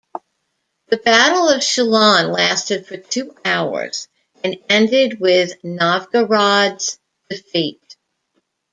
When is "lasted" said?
2.33-2.87